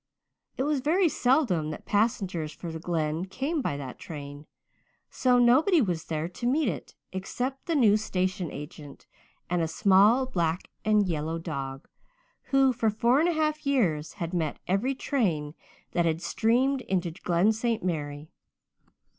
[0.57, 4.47] It was very seldom that passengers for the Glen came by that train,
[5.11, 9.05] so nobody was there to meet it except the new station agent
[9.47, 11.87] and a small black and yellow dog,
[12.45, 15.53] who for four and a half years had met every train
[15.91, 17.83] that had steamed into Glen St.
[17.83, 18.27] Mary.